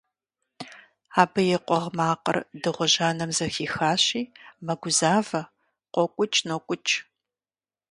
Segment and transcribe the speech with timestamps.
[1.21, 4.21] Абы и къугъ макъыр дыгъужь анэм зэхихащи,
[4.65, 5.41] мэгузавэ,
[5.93, 6.93] къокӀукӀ-нокӀукӀ.